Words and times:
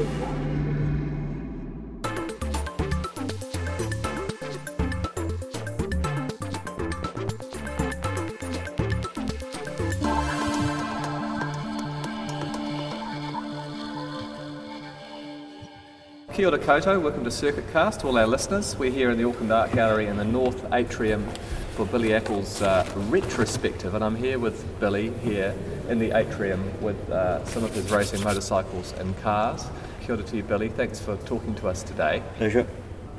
Kia 0.00 0.06
ora 16.46 16.58
koutou, 16.58 17.02
welcome 17.02 17.22
to 17.22 17.30
Circuit 17.30 17.70
Cast, 17.70 18.02
all 18.02 18.16
our 18.16 18.26
listeners. 18.26 18.74
We're 18.78 18.90
here 18.90 19.10
in 19.10 19.18
the 19.18 19.24
Auckland 19.28 19.52
Art 19.52 19.72
Gallery 19.72 20.06
in 20.06 20.16
the 20.16 20.24
North 20.24 20.64
Atrium 20.72 21.28
for 21.72 21.84
Billy 21.84 22.14
Apple's 22.14 22.62
uh, 22.62 22.90
retrospective, 23.10 23.94
and 23.94 24.02
I'm 24.02 24.16
here 24.16 24.38
with 24.38 24.64
Billy 24.80 25.10
here 25.22 25.54
in 25.90 25.98
the 25.98 26.16
atrium 26.16 26.80
with 26.80 27.10
uh, 27.10 27.44
some 27.44 27.64
of 27.64 27.74
his 27.74 27.90
racing 27.90 28.22
motorcycles 28.22 28.92
and 28.92 29.14
cars. 29.20 29.66
Kia 30.00 30.14
ora 30.16 30.24
to 30.24 30.36
you, 30.36 30.42
Billy. 30.42 30.68
Thanks 30.68 30.98
for 30.98 31.16
talking 31.18 31.54
to 31.56 31.68
us 31.68 31.82
today. 31.82 32.22
Pleasure. 32.36 32.66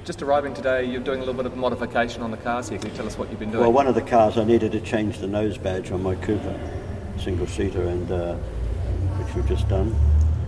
Just 0.04 0.24
arriving 0.24 0.56
today, 0.56 0.84
you're 0.84 1.00
doing 1.00 1.20
a 1.20 1.24
little 1.24 1.36
bit 1.36 1.46
of 1.46 1.56
modification 1.56 2.24
on 2.24 2.32
the 2.32 2.38
cars 2.38 2.70
here. 2.70 2.80
Can 2.80 2.90
you 2.90 2.96
tell 2.96 3.06
us 3.06 3.20
what 3.20 3.30
you've 3.30 3.40
been 3.40 3.52
doing? 3.52 3.62
Well, 3.62 3.72
one 3.72 3.86
of 3.86 3.94
the 3.94 4.02
cars 4.02 4.38
I 4.38 4.44
needed 4.44 4.72
to 4.72 4.82
change 4.82 5.20
the 5.20 5.28
nose 5.28 5.60
badge 5.60 5.92
on 5.92 6.02
my 6.02 6.16
Cooper, 6.16 6.60
single 7.20 7.46
seater, 7.46 7.84
and 7.84 8.12
uh, 8.12 8.34
which 8.34 9.36
we've 9.36 9.48
just 9.48 9.70
done. 9.70 9.96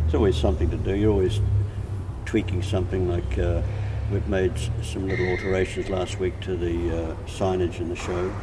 It's 0.05 0.15
always 0.15 0.35
something 0.35 0.71
to 0.71 0.77
do. 0.77 0.95
You're 0.95 1.11
always 1.11 1.39
tweaking 2.25 2.63
something. 2.63 3.07
Like 3.07 3.37
uh, 3.37 3.61
we've 4.11 4.27
made 4.27 4.53
some 4.81 5.07
little 5.07 5.27
alterations 5.29 5.89
last 5.89 6.19
week 6.19 6.39
to 6.41 6.57
the 6.57 7.11
uh, 7.11 7.15
signage 7.27 7.79
in 7.79 7.89
the 7.89 7.95
show, 7.95 8.33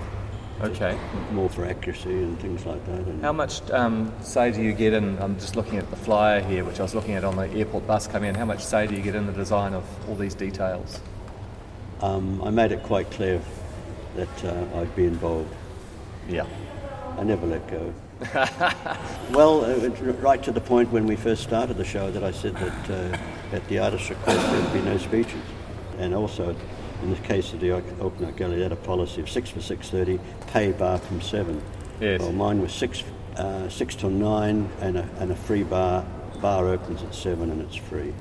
okay. 0.63 0.99
more 1.33 1.49
for 1.49 1.65
accuracy 1.65 2.11
and 2.11 2.39
things 2.41 2.65
like 2.67 2.85
that. 2.87 3.01
And 3.01 3.23
How 3.23 3.33
much 3.33 3.69
um, 3.71 4.13
say 4.23 4.53
do 4.53 4.63
you 4.63 4.73
get 4.73 4.93
in? 4.93 5.19
I'm 5.19 5.39
just 5.39 5.57
looking 5.57 5.79
at 5.79 5.89
the 5.91 5.97
flyer 5.97 6.41
here, 6.43 6.65
which 6.65 6.81
I 6.81 6.83
was 6.83 6.95
looking 6.95 7.15
at 7.15 7.25
on 7.25 7.37
the 7.37 7.49
airport 7.51 7.87
bus 7.87 8.07
coming 8.07 8.29
in. 8.31 8.35
How 8.35 8.45
much 8.45 8.65
say 8.65 8.87
do 8.87 8.95
you 8.95 9.03
get 9.03 9.15
in 9.15 9.27
the 9.27 9.33
design 9.33 9.75
of 9.75 9.85
all 10.09 10.15
these 10.17 10.35
details? 10.35 11.01
um, 12.03 12.43
I 12.43 12.51
made 12.51 12.73
it 12.73 12.83
quite 12.83 13.11
clear 13.11 13.41
that 14.17 14.45
uh, 14.45 14.81
I'd 14.81 14.95
be 14.97 15.05
involved. 15.05 15.55
Yeah. 16.29 16.47
I 17.19 17.25
never 17.25 17.47
let 17.47 17.67
go. 17.69 17.93
well, 19.31 19.65
uh, 19.65 19.69
it- 19.69 20.21
right 20.21 20.43
to 20.43 20.53
the 20.53 20.61
point 20.61 20.91
when 20.91 21.07
we 21.07 21.17
first 21.17 21.43
started 21.43 21.77
the 21.77 21.85
show 21.85 22.11
that 22.11 22.25
I 22.25 22.31
said 22.31 22.55
that 22.57 22.91
uh, 22.91 23.57
at 23.57 23.67
the 23.69 23.79
artist's 23.79 24.11
request 24.11 24.41
there 24.51 24.63
would 24.63 24.73
be 24.73 24.83
no 24.83 24.97
speeches. 24.99 25.43
And 25.99 26.15
also, 26.15 26.57
in 27.03 27.11
the 27.11 27.17
case 27.21 27.53
of 27.53 27.61
the 27.61 27.73
Art 27.73 27.85
Gallery, 28.37 28.57
they 28.57 28.63
had 28.63 28.73
a 28.73 28.77
policy 28.77 29.21
of 29.21 29.31
6 29.31 29.51
for 29.51 29.61
6.30, 29.61 30.19
pay 30.49 30.73
bar 30.73 30.99
from 30.99 31.21
7. 31.21 31.61
Yes. 32.01 32.21
Well, 32.21 32.33
mine 32.33 32.61
was 32.61 32.73
6, 32.73 33.05
uh, 33.37 33.69
6 33.69 33.95
till 33.95 34.11
9 34.11 34.69
and 34.81 34.99
a, 34.99 35.09
and 35.19 35.31
a 35.33 35.37
free 35.37 35.63
bar. 35.63 36.05
Bar 36.41 36.69
opens 36.69 37.03
at 37.03 37.15
7 37.15 37.51
and 37.51 37.61
it's 37.61 37.77
free. 37.77 38.15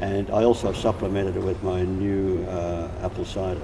And 0.00 0.30
I 0.30 0.44
also 0.44 0.72
supplemented 0.72 1.36
it 1.36 1.42
with 1.42 1.62
my 1.62 1.82
new 1.82 2.44
uh, 2.44 2.90
apple 3.02 3.24
cider 3.24 3.60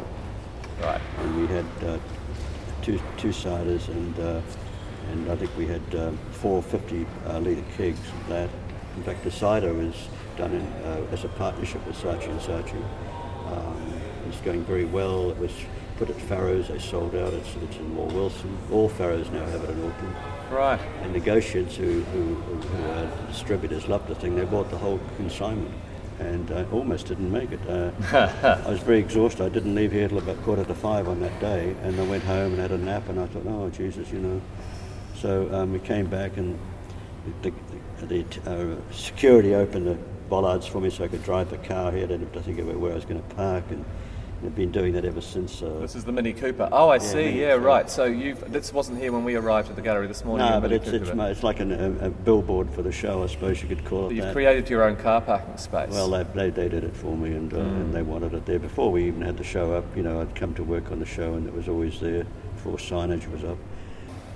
Right. 0.81 1.01
and 1.19 1.41
we 1.41 1.47
had 1.49 1.67
uh, 1.85 1.99
two 2.83 3.01
two 3.17 3.31
ciders 3.31 3.89
and 3.89 4.19
uh, 4.21 4.41
and 5.11 5.31
I 5.31 5.35
think 5.37 5.51
we 5.57 5.67
had 5.67 5.83
uh, 5.95 6.13
four 6.31 6.63
50 6.63 7.05
uh, 7.27 7.41
litre 7.41 7.65
kegs 7.77 7.99
of 7.99 8.29
that. 8.29 8.49
In 8.97 9.03
fact, 9.03 9.25
the 9.25 9.31
cider 9.31 9.73
was 9.75 9.95
done 10.37 10.53
in, 10.53 10.63
uh, 10.85 11.05
as 11.11 11.25
a 11.25 11.29
partnership 11.29 11.85
with 11.87 11.97
Saatchi 11.97 12.29
and 12.31 12.41
Saatchi. 12.41 12.83
Um, 13.51 13.98
it's 14.29 14.41
going 14.41 14.65
very 14.65 14.85
well. 14.85 15.31
It 15.31 15.39
was 15.39 15.53
put 15.97 16.11
at 16.11 16.21
Farrows. 16.23 16.69
They 16.69 16.79
sold 16.79 17.15
out. 17.15 17.33
It's, 17.33 17.55
it's 17.63 17.77
in 17.77 17.95
Moore 17.95 18.09
Wilson. 18.09 18.57
All 18.71 18.89
Farrows 18.89 19.29
now 19.31 19.45
have 19.47 19.65
it 19.65 19.71
in 19.71 19.91
Auckland. 19.91 20.17
Right. 20.51 20.81
And 21.03 21.15
Negociants 21.15 21.73
who, 21.73 22.03
who, 22.03 22.35
who 22.35 22.91
are 22.91 23.27
distributors 23.27 23.89
loved 23.89 24.09
the 24.09 24.15
thing. 24.15 24.37
They 24.37 24.45
bought 24.45 24.71
the 24.71 24.79
whole 24.79 25.01
consignment 25.17 25.75
and 26.19 26.51
uh, 26.51 26.65
almost 26.73 27.07
didn't 27.07 27.31
make 27.31 27.53
it. 27.53 27.61
Uh, 27.69 27.93
I 28.67 28.71
was 28.71 28.81
very 28.81 28.99
exhausted. 28.99 29.45
I 29.45 29.49
didn't 29.49 29.75
leave 29.75 29.93
here 29.93 30.09
till 30.09 30.19
about 30.19 30.43
quarter 30.43 30.65
to 30.65 30.75
five 30.75 31.09
on 31.09 31.21
that 31.21 31.39
day, 31.41 31.77
and 31.83 31.99
I 32.01 32.05
went 32.05 32.25
home 32.25 32.53
and 32.53 32.61
had 32.61 32.73
a 32.73 32.79
nap. 32.79 33.09
And 33.09 33.21
I 33.21 33.27
thought, 33.27 33.47
oh 33.47 33.71
Jesus, 33.71 34.11
you 34.11 34.19
know. 34.19 34.41
So 35.17 35.53
um, 35.55 35.73
we 35.73 35.79
came 35.79 36.07
back, 36.07 36.37
and 36.37 36.59
the, 37.43 37.53
the, 38.01 38.25
the 38.25 38.51
uh, 38.51 38.93
security 38.93 39.55
opened 39.55 39.87
the 39.87 39.99
bollards 40.29 40.67
for 40.67 40.81
me 40.81 40.91
so 40.91 41.05
I 41.05 41.09
could 41.09 41.23
drive 41.23 41.51
the 41.51 41.59
car 41.59 41.93
here. 41.93 42.05
I 42.05 42.07
didn't 42.07 42.25
have 42.25 42.33
to 42.33 42.43
think 42.43 42.59
about 42.59 42.77
where 42.77 42.93
I 42.93 42.95
was 42.95 43.05
going 43.05 43.23
to 43.23 43.35
park, 43.35 43.65
and 43.71 43.85
I've 44.45 44.55
been 44.55 44.71
doing 44.71 44.93
that 44.93 45.05
ever 45.05 45.21
since. 45.21 45.63
Uh, 45.63 45.79
This 45.81 45.97
is 45.97 46.05
the 46.05 46.13
Mini 46.13 46.33
Cooper. 46.33 46.69
Oh, 46.71 46.89
I 46.91 46.99
see. 46.99 47.17
Mini 47.17 47.41
Yeah, 47.41 47.55
right. 47.55 47.91
So 47.91 48.05
you've 48.05 48.53
this 48.53 48.73
wasn't 48.73 48.99
here 49.01 49.11
when 49.11 49.25
we 49.25 49.35
arrived 49.35 49.69
at 49.69 49.75
the 49.75 49.83
gallery 49.83 50.07
this 50.07 50.25
morning. 50.25 50.49
no, 50.49 50.61
but 50.61 50.71
it's 50.71 50.87
it's, 50.89 51.11
it's 51.11 51.43
like 51.43 51.59
an, 51.59 51.73
a, 51.73 52.07
a 52.07 52.11
billboard 52.11 52.71
for 52.71 52.83
the 52.83 52.93
show, 52.93 53.25
I 53.25 53.27
suppose 53.27 53.61
you 53.61 53.69
could 53.69 53.85
call 53.85 54.11
it 54.11 54.15
You've 54.15 54.27
that. 54.27 54.33
created 54.35 54.71
your 54.71 54.85
own 54.85 54.95
car 54.95 55.21
parking 55.21 55.57
space. 55.57 55.91
Well, 55.91 56.09
they, 56.11 56.23
they, 56.35 56.51
they 56.51 56.69
did 56.69 56.85
it 56.85 56.95
for 56.97 57.17
me, 57.17 57.31
and, 57.33 57.53
uh, 57.53 57.59
and 57.59 57.93
they 57.93 58.03
wanted 58.03 58.33
it 58.35 58.47
there 58.47 58.61
before 58.61 58.93
we 58.93 59.07
even 59.09 59.23
had 59.23 59.37
the 59.37 59.45
show 59.45 59.73
up. 59.73 59.85
You 59.97 60.05
know, 60.05 60.21
I'd 60.21 60.35
come 60.37 60.55
to 60.55 60.63
work 60.63 60.93
on 60.93 61.01
the 61.01 61.07
show, 61.07 61.35
and 61.35 61.47
it 61.47 61.53
was 61.53 61.69
always 61.69 61.99
there 61.99 62.25
before 62.55 62.77
signage 62.77 63.29
was 63.33 63.43
up. 63.43 63.59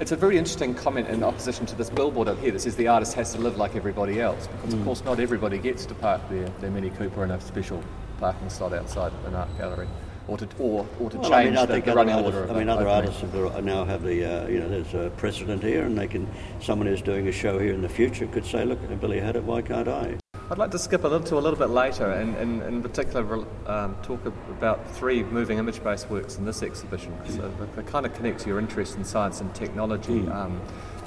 It's 0.00 0.10
a 0.10 0.16
very 0.16 0.36
interesting 0.36 0.74
comment 0.74 1.06
in 1.10 1.22
opposition 1.22 1.64
to 1.66 1.76
this 1.76 1.90
billboard 1.90 2.26
up 2.26 2.40
here 2.40 2.50
that 2.50 2.60
says 2.60 2.74
the 2.74 2.88
artist 2.88 3.14
has 3.14 3.32
to 3.34 3.38
live 3.40 3.56
like 3.56 3.76
everybody 3.76 4.20
else, 4.20 4.48
because 4.48 4.74
Mm. 4.74 4.78
of 4.80 4.84
course 4.84 5.04
not 5.04 5.20
everybody 5.20 5.58
gets 5.58 5.86
to 5.86 5.94
park 5.94 6.20
their, 6.28 6.48
their 6.60 6.70
Mini 6.72 6.90
Cooper 6.90 7.22
in 7.22 7.30
a 7.30 7.40
special 7.40 7.80
parking 8.22 8.48
slot 8.48 8.72
outside 8.72 9.12
an 9.26 9.34
art 9.34 9.48
gallery, 9.58 9.88
or 10.28 10.38
to 10.38 10.46
or, 10.60 10.86
or 11.00 11.10
to 11.10 11.18
Well, 11.18 11.30
change 11.30 11.32
I 11.32 11.44
mean, 11.44 11.56
I 11.56 11.66
the, 11.66 11.72
think 11.72 11.84
the 11.86 11.90
other 11.90 11.98
running 11.98 12.14
artists, 12.14 12.36
order. 12.40 12.52
I 12.52 12.58
mean, 12.60 12.68
other 12.68 12.88
opening. 12.88 13.10
artists 13.10 13.20
have 13.22 13.64
now 13.64 13.84
have 13.84 14.02
the, 14.04 14.24
uh, 14.24 14.46
you 14.46 14.60
know, 14.60 14.68
there's 14.68 14.94
a 14.94 15.10
precedent 15.16 15.60
here, 15.60 15.82
and 15.82 15.98
they 15.98 16.06
can, 16.06 16.28
someone 16.60 16.86
who's 16.86 17.02
doing 17.02 17.26
a 17.26 17.32
show 17.32 17.58
here 17.58 17.74
in 17.74 17.82
the 17.82 17.88
future 17.88 18.28
could 18.28 18.46
say, 18.46 18.64
look, 18.64 18.78
Billy 19.00 19.18
had 19.18 19.34
it, 19.34 19.42
why 19.42 19.60
can't 19.60 19.88
I? 19.88 20.18
I'd 20.50 20.58
like 20.58 20.70
to 20.70 20.78
skip 20.78 21.02
a 21.02 21.08
little 21.08 21.26
to 21.26 21.34
a 21.36 21.40
little 21.40 21.58
bit 21.58 21.70
later, 21.70 22.12
and, 22.12 22.36
and 22.36 22.62
in 22.62 22.80
particular 22.80 23.44
um, 23.66 23.96
talk 24.02 24.24
about 24.26 24.88
three 24.92 25.24
moving 25.24 25.58
image-based 25.58 26.08
works 26.08 26.36
in 26.38 26.44
this 26.44 26.62
exhibition. 26.62 27.12
So 27.26 27.50
they, 27.58 27.82
they 27.82 27.90
kind 27.90 28.06
of 28.06 28.14
connect 28.14 28.38
to 28.42 28.48
your 28.50 28.60
interest 28.60 28.96
in 28.96 29.04
science 29.04 29.40
and 29.40 29.52
technology. 29.52 30.28
Um, 30.28 30.60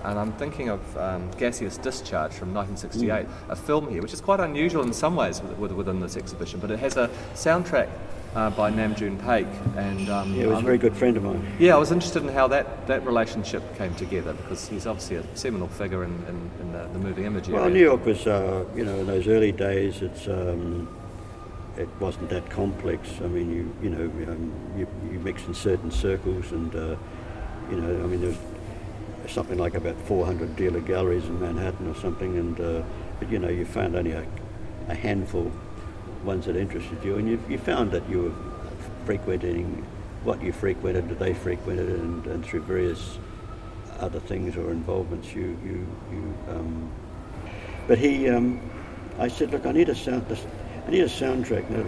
and 0.05 0.19
I'm 0.19 0.31
thinking 0.33 0.69
of 0.69 0.97
um, 0.97 1.29
Gaseous 1.37 1.77
Discharge 1.77 2.31
from 2.33 2.53
1968, 2.53 3.25
a 3.49 3.55
film 3.55 3.89
here, 3.89 4.01
which 4.01 4.13
is 4.13 4.21
quite 4.21 4.39
unusual 4.39 4.83
in 4.83 4.93
some 4.93 5.15
ways 5.15 5.41
with, 5.41 5.57
with, 5.57 5.71
within 5.71 5.99
this 5.99 6.15
exhibition, 6.15 6.59
but 6.59 6.69
it 6.71 6.79
has 6.79 6.95
a 6.97 7.09
soundtrack 7.33 7.89
uh, 8.35 8.49
by 8.51 8.69
Nam 8.69 8.93
June 8.95 9.17
Paik. 9.17 9.47
And 9.77 10.09
um, 10.09 10.33
Yeah, 10.33 10.41
he 10.41 10.45
was 10.47 10.51
a 10.53 10.55
I'm- 10.57 10.65
very 10.65 10.77
good 10.77 10.95
friend 10.95 11.17
of 11.17 11.23
mine. 11.23 11.45
yeah, 11.59 11.75
I 11.75 11.77
was 11.79 11.91
interested 11.91 12.21
in 12.23 12.29
how 12.29 12.47
that, 12.49 12.85
that 12.87 13.05
relationship 13.05 13.63
came 13.77 13.95
together 13.95 14.33
because 14.33 14.67
he's 14.67 14.85
obviously 14.85 15.15
a 15.17 15.23
seminal 15.35 15.67
figure 15.69 16.03
in, 16.03 16.13
in, 16.27 16.51
in 16.61 16.71
the, 16.71 16.87
the 16.93 16.99
moving 16.99 17.25
image 17.25 17.47
Well, 17.47 17.63
area. 17.63 17.73
New 17.73 17.83
York 17.83 18.05
was, 18.05 18.27
uh, 18.27 18.65
you 18.75 18.85
know, 18.85 18.95
in 18.99 19.07
those 19.07 19.27
early 19.27 19.51
days, 19.51 20.01
it's, 20.01 20.27
um, 20.27 20.87
it 21.77 21.89
wasn't 21.99 22.29
that 22.29 22.49
complex. 22.49 23.09
I 23.23 23.27
mean, 23.27 23.51
you, 23.51 23.75
you 23.81 23.89
know, 23.89 24.31
um, 24.31 24.53
you, 24.77 24.87
you 25.11 25.19
mix 25.19 25.45
in 25.45 25.53
certain 25.53 25.91
circles, 25.91 26.51
and 26.53 26.73
uh, 26.73 26.95
you 27.69 27.81
know, 27.81 28.01
I 28.03 28.07
mean, 28.07 28.21
there's 28.21 28.37
something 29.29 29.57
like 29.57 29.75
about 29.75 29.99
400 30.01 30.55
dealer 30.55 30.79
galleries 30.79 31.25
in 31.25 31.39
Manhattan 31.39 31.87
or 31.89 31.95
something, 31.95 32.37
and 32.37 32.59
uh, 32.59 32.83
but 33.19 33.29
you 33.29 33.39
know, 33.39 33.49
you 33.49 33.65
found 33.65 33.95
only 33.95 34.11
a, 34.11 34.25
a 34.87 34.95
handful 34.95 35.51
ones 36.23 36.45
that 36.45 36.55
interested 36.55 37.03
you, 37.03 37.17
and 37.17 37.27
you, 37.27 37.41
you 37.49 37.57
found 37.57 37.91
that 37.91 38.07
you 38.09 38.23
were 38.23 38.33
frequenting 39.05 39.85
what 40.23 40.41
you 40.41 40.51
frequented, 40.51 41.07
that 41.09 41.19
they 41.19 41.33
frequented, 41.33 41.87
and, 41.87 42.25
and 42.27 42.45
through 42.45 42.61
various 42.61 43.19
other 43.99 44.19
things 44.19 44.57
or 44.57 44.71
involvements, 44.71 45.33
you 45.33 45.57
you 45.63 45.87
you. 46.11 46.37
Um, 46.49 46.91
but 47.87 47.99
he, 47.99 48.29
um, 48.29 48.59
I 49.19 49.27
said, 49.27 49.51
look, 49.51 49.65
I 49.65 49.71
need 49.71 49.89
a 49.89 49.95
sound, 49.95 50.25
I 50.87 50.89
need 50.89 51.01
a 51.01 51.05
soundtrack. 51.05 51.69
Now, 51.69 51.83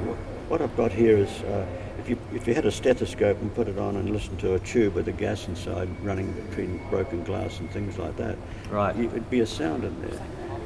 what 0.48 0.62
I've 0.62 0.78
got 0.78 0.92
here 0.92 1.18
is, 1.18 1.30
uh, 1.42 1.66
if 2.00 2.09
you 2.09 2.18
if 2.34 2.47
you 2.47 2.53
had 2.53 2.66
a 2.66 2.72
stethoscope 2.72 3.40
and 3.41 3.53
put 3.56 3.68
it 3.68 3.78
on 3.78 3.96
and 3.96 4.09
listened 4.12 4.40
to 4.40 4.53
a 4.53 4.59
tube 4.59 4.94
with 4.96 5.08
a 5.08 5.12
gas 5.12 5.47
inside 5.47 5.90
running 6.03 6.31
between 6.34 6.80
broken 6.90 7.24
glass 7.24 7.59
and 7.59 7.69
things 7.72 7.97
like 7.97 8.16
that, 8.18 8.38
Right. 8.69 8.96
you, 8.96 9.08
it'd 9.09 9.30
be 9.30 9.40
a 9.41 9.46
sound 9.47 9.84
in 9.84 10.02
there. 10.02 10.19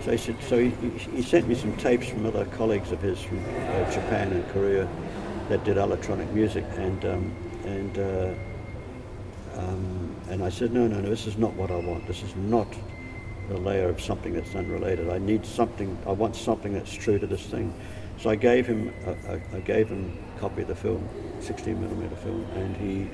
So 0.03 0.11
he 0.11 0.17
said, 0.17 0.35
so 0.49 0.57
he, 0.59 0.69
he- 1.15 1.21
sent 1.21 1.47
me 1.47 1.53
some 1.55 1.77
tapes 1.77 2.07
from 2.09 2.25
other 2.25 2.45
colleagues 2.45 2.91
of 2.91 3.01
his 3.01 3.21
from 3.21 3.37
uh, 3.39 3.91
Japan 3.91 4.31
and 4.31 4.47
Korea 4.51 4.87
that 5.49 5.63
did 5.63 5.77
electronic 5.77 6.31
music, 6.31 6.65
and 6.77 7.05
um, 7.05 7.35
and. 7.65 7.97
Uh, 7.97 8.33
um, 9.57 10.15
and 10.29 10.43
I 10.43 10.49
said, 10.49 10.71
no, 10.71 10.87
no, 10.87 11.01
no, 11.01 11.09
this 11.09 11.27
is 11.27 11.37
not 11.37 11.53
what 11.55 11.71
I 11.71 11.75
want. 11.75 12.07
This 12.07 12.23
is 12.23 12.33
not 12.37 12.67
a 13.49 13.57
layer 13.57 13.89
of 13.89 14.01
something 14.01 14.33
that's 14.33 14.55
unrelated. 14.55 15.09
I 15.09 15.17
need 15.17 15.45
something, 15.45 15.97
I 16.07 16.11
want 16.13 16.35
something 16.37 16.71
that's 16.73 16.93
true 16.93 17.19
to 17.19 17.27
this 17.27 17.45
thing. 17.45 17.73
So 18.17 18.29
I 18.29 18.35
gave 18.35 18.65
him, 18.65 18.93
a, 19.05 19.11
a, 19.33 19.57
I 19.57 19.59
gave 19.59 19.89
him 19.89 20.17
copy 20.41 20.63
of 20.63 20.67
the 20.67 20.75
film, 20.75 21.07
16 21.39 21.79
millimeter 21.79 22.15
film, 22.15 22.43
and 22.55 22.75
he 22.75 23.07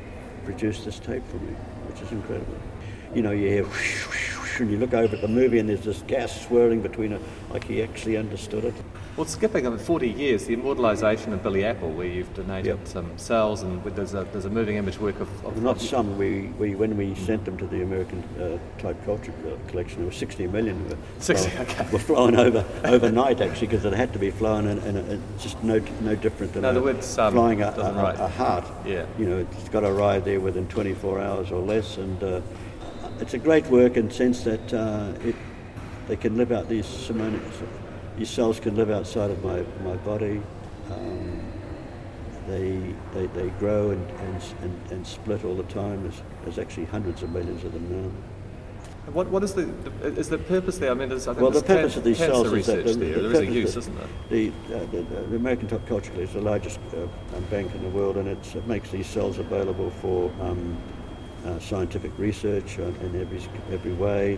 produced 0.45 0.85
this 0.85 0.97
tape 0.97 1.27
for 1.27 1.35
me, 1.37 1.51
which 1.87 2.01
is 2.01 2.09
incredible. 2.13 2.57
You 3.13 3.21
know, 3.21 3.31
you 3.31 3.49
hear, 3.49 3.65
and 4.63 4.71
you 4.71 4.77
look 4.77 4.93
over 4.93 5.15
at 5.15 5.21
the 5.21 5.27
movie 5.27 5.59
and 5.59 5.67
there's 5.69 5.81
this 5.81 6.01
gas 6.07 6.41
swirling 6.45 6.81
between 6.81 7.11
it, 7.13 7.21
like 7.51 7.63
he 7.63 7.81
actually 7.83 8.17
understood 8.17 8.63
it. 8.65 8.73
Well, 9.15 9.25
skipping 9.25 9.65
I 9.65 9.71
mean, 9.71 9.79
40 9.79 10.09
years, 10.09 10.45
the 10.45 10.55
immortalisation 10.55 11.33
of 11.33 11.41
Billy 11.41 11.65
Apple, 11.65 11.89
where 11.91 12.05
you've 12.07 12.31
donated 12.35 12.65
Yep. 12.67 12.87
some 12.87 13.17
cells 13.17 13.63
and 13.63 13.83
there's 13.83 14.13
a, 14.13 14.25
there's 14.31 14.45
a 14.45 14.49
moving 14.49 14.75
image 14.77 14.99
work 14.99 15.19
of, 15.19 15.45
of 15.45 15.61
Not 15.61 15.81
some. 15.81 16.17
We, 16.17 16.47
we 16.59 16.75
when 16.75 16.95
we 16.97 17.15
sent 17.15 17.43
them 17.45 17.57
to 17.57 17.65
the 17.65 17.81
American 17.81 18.23
uh, 18.39 18.57
type 18.79 19.03
culture 19.05 19.33
uh, 19.47 19.69
collection, 19.69 19.97
there 19.99 20.05
were 20.07 20.11
60 20.11 20.47
million. 20.47 20.87
Were 20.89 20.97
60, 21.19 21.49
flown, 21.49 21.65
okay. 21.67 21.87
Were 21.91 21.99
flown 21.99 22.35
over 22.35 22.63
overnight 22.83 23.41
actually 23.41 23.67
because 23.67 23.85
it 23.85 23.93
had 23.93 24.13
to 24.13 24.19
be 24.19 24.29
flown 24.29 24.67
and, 24.67 25.23
just 25.39 25.63
no 25.63 25.81
no 26.01 26.15
different 26.15 26.53
than 26.53 26.61
No, 26.61 26.73
the 26.73 26.79
a- 26.79 26.83
word's, 26.83 27.17
um, 27.17 27.33
flying 27.33 27.61
a, 27.63 27.71
doesn't 27.75 27.97
a, 27.97 28.23
a 28.23 28.27
heart. 28.27 28.65
Yeah. 28.85 29.05
You 29.17 29.25
know, 29.29 29.37
it's 29.51 29.69
got 29.69 29.79
to 29.81 29.87
arrive 29.87 30.25
there 30.25 30.39
within 30.39 30.67
24 30.67 31.21
hours 31.21 31.51
or 31.51 31.61
less, 31.61 31.97
and 31.97 32.21
uh, 32.23 32.41
it's 33.21 33.33
a 33.33 33.39
great 33.39 33.65
work 33.67 33.97
in 33.97 34.07
the 34.07 34.13
sense 34.13 34.43
that 34.43 34.73
uh, 34.73 35.13
it 35.23 35.35
they 36.07 36.15
can 36.15 36.37
live 36.37 36.51
out 36.51 36.69
these 36.69 36.85
simonic, 36.85 37.41
these 38.17 38.29
cells 38.29 38.59
can 38.59 38.75
live 38.75 38.89
outside 38.89 39.31
of 39.31 39.43
my 39.43 39.63
my 39.83 39.95
body. 39.97 40.41
Um, 40.89 41.41
they, 42.47 42.79
they, 43.13 43.25
they 43.27 43.49
grow 43.59 43.91
and, 43.91 44.09
and, 44.09 44.43
and, 44.61 44.91
and 44.91 45.05
split 45.05 45.43
all 45.43 45.55
the 45.55 45.63
time. 45.63 46.03
There's, 46.03 46.21
there's 46.43 46.57
actually 46.57 46.85
hundreds 46.85 47.21
of 47.21 47.31
millions 47.31 47.65
of 47.65 47.73
them 47.73 48.03
now. 48.03 48.09
What, 49.11 49.27
what 49.27 49.43
is 49.43 49.53
the, 49.53 49.67
is 50.03 50.29
the 50.29 50.37
purpose 50.37 50.77
there? 50.77 50.91
I 50.91 50.93
mean, 50.93 51.09
there's, 51.09 51.27
I 51.27 51.33
think 51.33 51.41
Well, 51.41 51.51
the 51.51 51.61
purpose 51.61 51.93
can- 51.93 51.99
of 51.99 52.03
these 52.05 52.17
cells 52.17 52.51
is 52.53 52.65
that 52.67 52.85
the, 52.85 52.93
the 52.93 53.05
there 53.05 53.31
is 53.31 53.39
a 53.39 53.45
use, 53.45 53.75
of 53.75 53.83
isn't 53.83 53.97
there? 53.97 54.07
The, 54.29 54.49
uh, 54.73 54.79
the, 54.91 55.01
the 55.29 55.35
American 55.35 55.67
Type 55.67 55.85
Culture 55.87 56.13
is 56.13 56.33
the 56.33 56.41
largest 56.41 56.79
uh, 56.93 57.03
um, 57.35 57.43
bank 57.49 57.73
in 57.75 57.83
the 57.83 57.89
world, 57.89 58.17
and 58.17 58.27
it's, 58.27 58.55
it 58.55 58.65
makes 58.67 58.91
these 58.91 59.07
cells 59.07 59.39
available 59.39 59.89
for 59.89 60.31
um, 60.41 60.77
scientific 61.59 62.11
research 62.17 62.79
uh, 62.79 62.83
in 63.05 63.21
every 63.21 63.41
every 63.71 63.93
way. 63.93 64.37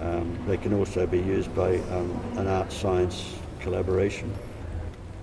Um, 0.00 0.38
they 0.46 0.58
can 0.58 0.74
also 0.74 1.06
be 1.06 1.18
used 1.18 1.54
by 1.54 1.78
um, 1.78 2.20
an 2.36 2.46
art 2.46 2.70
science 2.70 3.34
collaboration. 3.60 4.32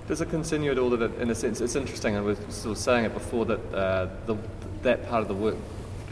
Does 0.07 0.19
it 0.19 0.29
concern 0.29 0.63
you 0.63 0.71
at 0.71 0.77
all 0.77 0.89
that, 0.89 1.01
it, 1.01 1.21
in 1.21 1.29
a 1.29 1.35
sense, 1.35 1.61
it's 1.61 1.75
interesting, 1.75 2.15
and 2.15 2.25
we 2.25 2.33
were 2.33 2.51
sort 2.51 2.75
of 2.75 2.77
saying 2.77 3.05
it 3.05 3.13
before, 3.13 3.45
that 3.45 3.73
uh, 3.73 4.09
the, 4.25 4.35
that 4.81 5.07
part 5.07 5.21
of 5.21 5.27
the 5.27 5.33
work 5.33 5.55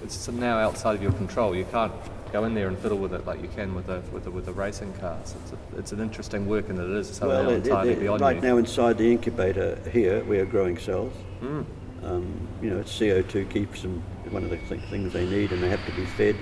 it's 0.03 0.27
now 0.29 0.57
outside 0.57 0.95
of 0.95 1.01
your 1.01 1.11
control. 1.13 1.55
You 1.55 1.65
can't 1.65 1.91
go 2.31 2.45
in 2.45 2.53
there 2.53 2.67
and 2.67 2.77
fiddle 2.79 2.97
with 2.97 3.13
it 3.13 3.25
like 3.25 3.41
you 3.41 3.49
can 3.49 3.75
with 3.75 3.87
the, 3.87 4.01
with 4.11 4.23
the, 4.23 4.31
with 4.31 4.45
the 4.45 4.53
racing 4.53 4.93
cars. 4.93 5.35
It's, 5.41 5.51
a, 5.51 5.57
it's 5.77 5.91
an 5.91 5.99
interesting 5.99 6.47
work 6.47 6.69
in 6.69 6.75
that 6.77 6.89
it 6.89 6.97
is 6.97 7.15
so 7.15 7.27
now 7.27 7.49
it- 7.49 7.65
entirely 7.65 7.91
it- 7.91 7.99
beyond 7.99 8.21
right 8.21 8.35
you. 8.35 8.41
Right 8.41 8.47
now 8.47 8.57
inside 8.57 8.97
the 8.97 9.11
incubator 9.11 9.77
here, 9.91 10.23
we 10.23 10.39
are 10.39 10.45
growing 10.45 10.77
cells. 10.77 11.13
Mm. 11.41 11.65
Um, 12.03 12.47
you 12.61 12.69
know, 12.69 12.79
it's 12.79 12.97
CO2 12.97 13.51
keeps 13.51 13.83
them 13.83 14.03
one 14.31 14.43
of 14.43 14.49
the 14.49 14.57
th- 14.57 14.81
things 14.89 15.13
they 15.13 15.25
need, 15.27 15.51
and 15.51 15.61
they 15.61 15.69
have 15.69 15.85
to 15.85 15.91
be 15.91 16.05
fed. 16.05 16.35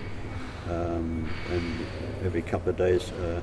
Um, 0.69 1.29
and 1.49 1.85
every 2.23 2.41
couple 2.41 2.69
of 2.69 2.77
days, 2.77 3.11
uh, 3.11 3.41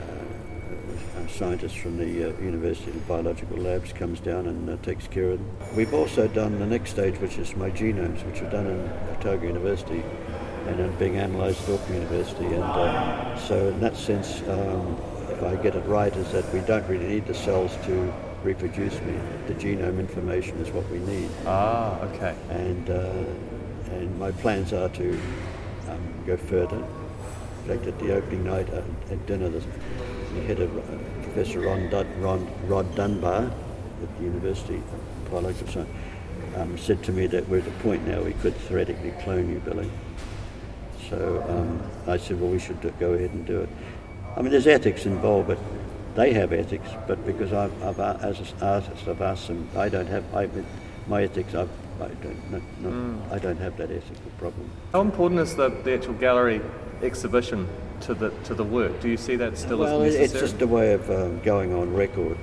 uh, 0.00 1.22
a 1.24 1.28
scientist 1.28 1.78
from 1.78 1.98
the 1.98 2.30
uh, 2.30 2.40
University 2.40 2.90
of 2.90 3.06
Biological 3.08 3.58
Labs 3.58 3.92
comes 3.92 4.20
down 4.20 4.46
and 4.46 4.70
uh, 4.70 4.76
takes 4.82 5.06
care 5.08 5.30
of 5.30 5.38
them. 5.38 5.76
We've 5.76 5.92
also 5.92 6.28
done 6.28 6.58
the 6.58 6.66
next 6.66 6.90
stage, 6.90 7.18
which 7.18 7.36
is 7.36 7.54
my 7.56 7.70
genomes, 7.70 8.24
which 8.24 8.40
are 8.40 8.50
done 8.50 8.66
in 8.66 8.90
Otago 9.16 9.46
University 9.46 10.02
and 10.66 10.80
are 10.80 10.88
being 10.98 11.16
analysed 11.16 11.68
at 11.68 11.74
Auckland 11.74 12.02
University. 12.02 12.46
And 12.46 12.64
uh, 12.64 13.36
so, 13.38 13.68
in 13.68 13.80
that 13.80 13.96
sense, 13.96 14.42
um, 14.48 14.96
if 15.30 15.42
I 15.42 15.56
get 15.56 15.74
it 15.74 15.84
right, 15.86 16.14
is 16.16 16.32
that 16.32 16.50
we 16.52 16.60
don't 16.60 16.86
really 16.88 17.08
need 17.08 17.26
the 17.26 17.34
cells 17.34 17.76
to 17.84 18.12
reproduce 18.42 19.00
me. 19.02 19.14
The 19.46 19.54
genome 19.54 19.98
information 19.98 20.58
is 20.58 20.70
what 20.70 20.88
we 20.90 20.98
need 20.98 21.28
Ah, 21.46 21.98
okay. 22.02 22.34
and 22.50 22.90
uh, 22.90 23.12
and 23.92 24.18
my 24.18 24.32
plans 24.32 24.72
are 24.72 24.88
to 24.90 25.18
um, 25.88 26.14
go 26.26 26.36
further. 26.36 26.76
In 26.76 27.68
fact, 27.76 27.86
at 27.86 27.98
the 27.98 28.14
opening 28.14 28.44
night 28.44 28.68
uh, 28.72 28.82
at 29.10 29.26
dinner, 29.26 29.48
the, 29.48 29.60
the 30.34 30.42
head 30.42 30.60
of 30.60 30.76
uh, 30.76 31.22
Professor 31.22 31.60
Ron, 31.60 31.88
Dun- 31.90 32.20
Ron 32.20 32.46
Rod 32.66 32.94
Dunbar 32.94 33.44
at 34.02 34.18
the 34.18 34.24
University 34.24 34.76
of 34.76 35.86
um, 36.56 36.78
said 36.78 37.02
to 37.04 37.12
me 37.12 37.26
that 37.26 37.48
we're 37.48 37.58
at 37.58 37.64
the 37.64 37.70
point 37.82 38.06
now 38.06 38.22
we 38.22 38.32
could 38.34 38.54
theoretically 38.54 39.12
clone 39.22 39.50
you, 39.50 39.58
Billy. 39.60 39.90
So 41.10 41.44
um, 41.48 41.82
I 42.10 42.16
said, 42.16 42.40
well, 42.40 42.50
we 42.50 42.58
should 42.58 42.80
do, 42.80 42.90
go 42.98 43.12
ahead 43.12 43.30
and 43.30 43.46
do 43.46 43.60
it. 43.60 43.68
I 44.36 44.42
mean, 44.42 44.50
there's 44.50 44.66
ethics 44.66 45.06
involved, 45.06 45.48
but 45.48 45.58
they 46.16 46.32
have 46.32 46.52
ethics. 46.52 46.88
But 47.06 47.24
because 47.24 47.52
I've, 47.52 47.82
I've 47.82 48.00
as 48.00 48.40
an 48.40 48.46
artist, 48.62 49.06
I've 49.06 49.22
asked 49.22 49.46
them, 49.46 49.68
I 49.76 49.88
don't 49.88 50.06
have 50.06 50.24
I, 50.34 50.48
my 51.06 51.22
ethics. 51.22 51.54
I've, 51.54 51.70
I 52.00 52.08
don't, 52.08 52.50
no, 52.50 52.90
no, 52.90 53.22
I 53.30 53.38
don't 53.38 53.58
have 53.58 53.76
that 53.76 53.90
ethical 53.90 54.30
problem. 54.38 54.70
How 54.92 55.00
important 55.00 55.40
is 55.40 55.56
the, 55.56 55.68
the 55.68 55.94
actual 55.94 56.14
gallery 56.14 56.60
exhibition 57.02 57.68
to 58.00 58.14
the 58.14 58.30
to 58.44 58.54
the 58.54 58.64
work? 58.64 59.00
Do 59.00 59.08
you 59.08 59.16
see 59.16 59.36
that 59.36 59.56
still 59.56 59.78
well, 59.78 60.02
as 60.02 60.14
necessary? 60.14 60.24
it's 60.24 60.52
just 60.52 60.62
a 60.62 60.66
way 60.66 60.92
of 60.92 61.08
um, 61.10 61.40
going 61.40 61.72
on 61.72 61.94
record. 61.94 62.36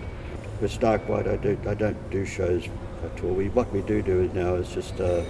With 0.61 0.71
Starkwhite, 0.71 1.27
I 1.27 1.35
do 1.35 1.57
I 1.67 1.73
don't 1.73 2.09
do 2.09 2.25
shows 2.25 2.67
at 3.03 3.23
all. 3.23 3.31
We, 3.31 3.49
what 3.49 3.71
we 3.71 3.81
do 3.81 4.01
do 4.01 4.29
now 4.33 4.55
is 4.55 4.69
just 4.69 4.99
uh, 4.99 5.23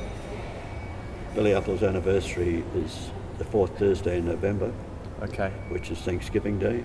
Billy 1.33 1.55
Apple's 1.55 1.81
anniversary 1.81 2.63
is 2.75 3.09
the 3.39 3.45
fourth 3.45 3.77
Thursday 3.79 4.19
in 4.19 4.25
November. 4.25 4.71
okay. 5.23 5.51
which 5.69 5.89
is 5.89 5.97
Thanksgiving 5.99 6.59
Day, 6.59 6.83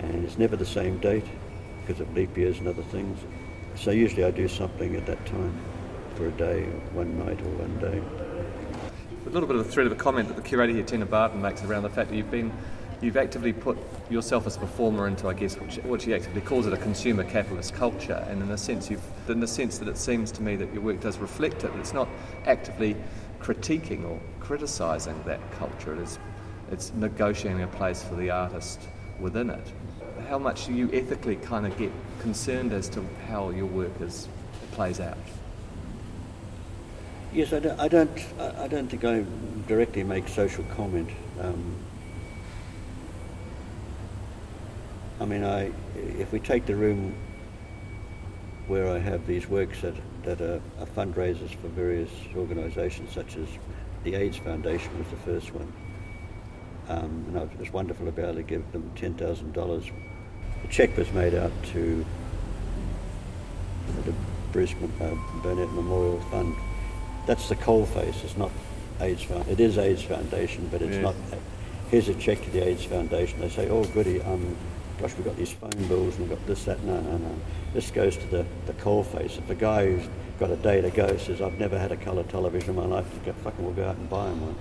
and 0.00 0.24
it's 0.24 0.38
never 0.38 0.56
the 0.56 0.66
same 0.66 0.98
date 0.98 1.24
because 1.80 2.00
of 2.00 2.12
leap 2.14 2.36
years 2.36 2.58
and 2.58 2.68
other 2.68 2.82
things. 2.82 3.18
So 3.74 3.90
usually 3.90 4.24
I 4.24 4.30
do 4.30 4.48
something 4.48 4.96
at 4.96 5.06
that 5.06 5.24
time 5.26 5.54
for 6.14 6.26
a 6.26 6.32
day, 6.32 6.64
one 6.92 7.18
night 7.18 7.40
or 7.40 7.50
one 7.50 7.78
day. 7.78 8.02
A 9.26 9.30
little 9.30 9.46
bit 9.46 9.56
of 9.56 9.66
a 9.66 9.68
thread 9.68 9.86
of 9.86 9.92
a 9.92 9.96
comment 9.96 10.28
that 10.28 10.36
the 10.36 10.42
curator 10.42 10.72
here, 10.72 10.82
Tina 10.82 11.04
Barton, 11.04 11.42
makes 11.42 11.62
around 11.62 11.82
the 11.82 11.90
fact 11.90 12.10
that 12.10 12.16
you've 12.16 12.30
been, 12.30 12.52
you've 13.02 13.16
actively 13.16 13.52
put 13.52 13.76
yourself 14.08 14.46
as 14.46 14.56
a 14.56 14.60
performer 14.60 15.08
into, 15.08 15.28
I 15.28 15.34
guess, 15.34 15.56
what 15.58 15.72
she, 15.72 15.80
what 15.82 16.00
she 16.00 16.14
actively 16.14 16.40
calls 16.40 16.66
it 16.66 16.72
a 16.72 16.78
consumer 16.78 17.24
capitalist 17.24 17.74
culture, 17.74 18.24
and 18.30 18.42
in 18.42 18.50
a 18.50 18.56
sense, 18.56 18.88
you've, 18.88 19.02
in 19.28 19.40
the 19.40 19.46
sense 19.46 19.78
that 19.78 19.88
it 19.88 19.98
seems 19.98 20.32
to 20.32 20.42
me 20.42 20.56
that 20.56 20.72
your 20.72 20.82
work 20.82 21.00
does 21.00 21.18
reflect 21.18 21.64
it. 21.64 21.72
It's 21.76 21.92
not 21.92 22.08
actively 22.46 22.96
critiquing 23.40 24.04
or 24.04 24.20
criticising 24.40 25.22
that 25.26 25.40
culture. 25.52 25.92
It 25.94 26.00
is, 26.00 26.18
it's 26.70 26.92
negotiating 26.94 27.62
a 27.62 27.68
place 27.68 28.02
for 28.02 28.14
the 28.14 28.30
artist 28.30 28.80
within 29.20 29.50
it. 29.50 29.72
How 30.28 30.38
much 30.38 30.66
do 30.66 30.72
you 30.72 30.90
ethically 30.92 31.36
kind 31.36 31.66
of 31.66 31.76
get 31.76 31.90
concerned 32.20 32.72
as 32.72 32.88
to 32.90 33.04
how 33.28 33.50
your 33.50 33.66
work 33.66 34.00
is 34.00 34.28
plays 34.72 35.00
out? 35.00 35.16
Yes, 37.32 37.52
I 37.52 37.58
don't. 37.60 37.78
I 37.80 37.88
don't, 37.88 38.24
I 38.38 38.66
don't 38.66 38.88
think 38.88 39.04
I 39.04 39.24
directly 39.68 40.02
make 40.04 40.26
social 40.28 40.64
comment. 40.74 41.10
Um, 41.40 41.76
I 45.20 45.24
mean, 45.24 45.44
I 45.44 45.72
if 45.94 46.32
we 46.32 46.40
take 46.40 46.66
the 46.66 46.74
room 46.74 47.14
where 48.68 48.88
I 48.88 48.98
have 48.98 49.26
these 49.26 49.48
works 49.48 49.82
that 49.82 49.94
that 50.24 50.40
are, 50.40 50.60
are 50.80 50.86
fundraisers 50.86 51.54
for 51.56 51.68
various 51.68 52.10
organisations, 52.36 53.12
such 53.12 53.36
as 53.36 53.48
the 54.04 54.14
AIDS 54.14 54.36
Foundation 54.38 54.96
was 54.98 55.08
the 55.08 55.16
first 55.16 55.52
one, 55.52 55.72
um, 56.88 57.24
and 57.28 57.36
it 57.36 57.58
was 57.58 57.72
wonderful 57.72 58.06
to 58.06 58.12
be 58.12 58.22
able 58.22 58.34
to 58.34 58.42
give 58.42 58.70
them 58.72 58.90
ten 58.96 59.14
thousand 59.14 59.52
dollars. 59.52 59.84
The 60.62 60.68
cheque 60.68 60.96
was 60.96 61.10
made 61.12 61.34
out 61.34 61.52
to 61.72 62.04
the 64.04 64.12
Bruce 64.52 64.72
uh, 65.00 65.14
Burnett 65.42 65.70
Memorial 65.72 66.20
Fund. 66.30 66.54
That's 67.26 67.48
the 67.48 67.56
coal 67.56 67.86
face. 67.86 68.22
It's 68.24 68.36
not 68.36 68.50
AIDS 69.00 69.22
Foundation. 69.24 69.52
It 69.52 69.60
is 69.60 69.78
AIDS 69.78 70.02
Foundation, 70.02 70.68
but 70.70 70.82
it's 70.82 70.96
Yeah. 70.96 71.02
not. 71.02 71.14
Here's 71.90 72.08
a 72.08 72.14
check 72.14 72.42
to 72.44 72.50
the 72.50 72.66
AIDS 72.66 72.84
Foundation. 72.84 73.40
They 73.40 73.48
say, 73.48 73.68
"Oh, 73.68 73.84
goody, 73.84 74.20
um, 74.22 74.56
gosh, 75.00 75.14
we've 75.16 75.24
got 75.24 75.36
these 75.36 75.52
phone 75.52 75.70
bills 75.88 76.16
and 76.16 76.28
we've 76.28 76.38
got 76.38 76.46
this, 76.46 76.64
that." 76.64 76.82
No, 76.84 77.00
no, 77.00 77.16
no. 77.18 77.34
This 77.74 77.90
goes 77.90 78.16
to 78.16 78.26
the, 78.28 78.46
the 78.66 78.72
coal 78.74 79.04
face. 79.04 79.38
If 79.38 79.48
a 79.50 79.54
guy 79.54 79.86
who's 79.86 80.08
got 80.40 80.50
a 80.50 80.56
day 80.56 80.80
to 80.80 80.90
go 80.90 81.16
says, 81.16 81.40
"I've 81.40 81.58
never 81.58 81.78
had 81.78 81.92
a 81.92 81.96
colour 81.96 82.22
television 82.24 82.70
in 82.70 82.76
my 82.76 82.86
life," 82.86 83.06
you 83.14 83.20
go, 83.32 83.32
"Fucking, 83.44 83.64
we'll 83.64 83.74
go 83.74 83.84
out 83.88 83.96
and 83.96 84.08
buy 84.08 84.26
him 84.28 84.40
one." 84.40 84.56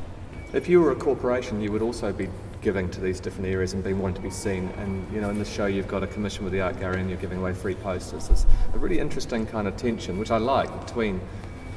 If 0.56 0.70
you 0.70 0.80
were 0.80 0.92
a 0.92 0.96
corporation, 0.96 1.60
you 1.60 1.70
would 1.74 1.82
also 1.82 2.14
be 2.14 2.30
giving 2.62 2.90
to 2.92 3.02
these 3.02 3.20
different 3.20 3.50
areas 3.50 3.74
and 3.74 3.84
being 3.84 4.00
wanting 4.00 4.16
to 4.16 4.22
be 4.22 4.30
seen. 4.30 4.70
And 4.78 5.06
you 5.14 5.20
know, 5.20 5.30
in 5.30 5.38
the 5.38 5.44
show, 5.44 5.66
you've 5.66 5.90
got 5.90 6.02
a 6.02 6.08
commission 6.08 6.46
with 6.46 6.54
the 6.54 6.62
Art 6.62 6.80
Gallery, 6.80 7.02
and 7.02 7.10
you're 7.10 7.20
giving 7.20 7.40
away 7.40 7.54
free 7.54 7.76
posters. 7.76 8.30
There's 8.30 8.46
a 8.74 8.78
really 8.78 9.00
interesting 9.00 9.46
kind 9.46 9.68
of 9.68 9.76
tension, 9.76 10.18
which 10.18 10.32
I 10.32 10.38
like, 10.38 10.70
between 10.86 11.20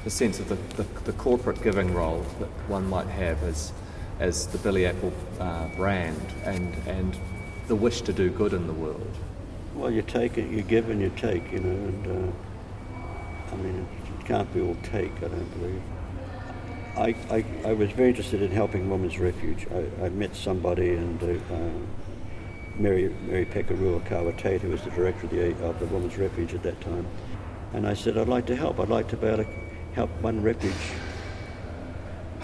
the 0.05 0.11
sense 0.11 0.39
of 0.39 0.49
the, 0.49 0.55
the, 0.81 0.89
the 1.07 1.13
corporate 1.15 1.61
giving 1.61 1.93
role 1.93 2.25
that 2.39 2.49
one 2.69 2.89
might 2.89 3.09
have 3.09 3.43
as 3.43 3.73
as 4.21 4.47
the 4.47 4.59
Billy 4.59 4.87
Apple 4.87 5.13
uh, 5.41 5.67
brand, 5.75 6.23
and 6.45 6.73
and 6.87 7.19
the 7.67 7.75
wish 7.75 8.03
to 8.03 8.13
do 8.13 8.31
good 8.31 8.53
in 8.53 8.69
the 8.69 8.73
world. 8.73 9.11
Well, 9.75 9.91
you 9.91 10.03
take 10.03 10.39
it, 10.39 10.51
you 10.51 10.63
give 10.63 10.89
and 10.89 11.01
you 11.01 11.11
take, 11.17 11.51
you 11.51 11.59
know, 11.59 11.71
and 11.71 12.07
uh, 12.07 13.53
I 13.53 13.57
mean, 13.57 13.89
it 14.21 14.25
can't 14.25 14.53
be 14.55 14.61
all 14.61 14.77
take, 14.85 15.17
I 15.17 15.27
don't 15.27 15.61
believe. 15.61 15.83
I, 16.97 17.15
I, 17.31 17.45
I 17.65 17.73
was 17.73 17.91
very 17.93 18.09
interested 18.09 18.43
in 18.43 18.51
helping 18.51 18.91
Women's 18.91 19.19
Refuge. 19.19 19.67
I, 19.71 20.07
I 20.07 20.09
met 20.09 20.35
somebody, 20.35 20.95
and 20.95 21.23
uh, 21.23 21.59
Mary, 22.77 23.15
Merepeka 23.27 23.77
Raukawa-Tait, 23.77 24.63
who 24.63 24.71
was 24.71 24.83
the 24.83 24.91
director 24.91 25.27
of 25.27 25.31
the, 25.31 25.65
of 25.65 25.79
the 25.79 25.87
Women's 25.87 26.17
Refuge 26.17 26.55
at 26.55 26.63
that 26.63 26.81
time, 26.81 27.07
and 27.73 27.87
I 27.87 27.95
said, 27.95 28.17
I'd 28.17 28.29
like 28.29 28.47
to 28.47 28.57
help. 28.57 28.81
I'd 28.81 28.89
like 28.89 29.09
to 29.09 29.17
be 29.17 29.27
able 29.27 29.45
to 29.45 29.51
help 29.93 30.11
one 30.23 30.43
refuge 30.43 30.73